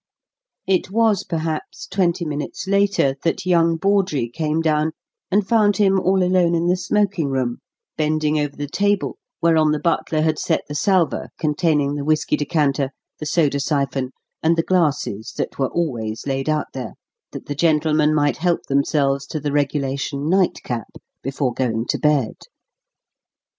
[0.65, 4.93] It was, perhaps, twenty minutes later that young Bawdrey came down
[5.29, 7.59] and found him all alone in the smoking room,
[7.97, 12.89] bending over the table whereon the butler had set the salver containing the whiskey decanter,
[13.19, 14.09] the soda siphon,
[14.41, 16.95] and the glasses that were always laid out there,
[17.31, 20.87] that the gentlemen might help themselves to the regulation "night cap"
[21.21, 22.37] before going to bed.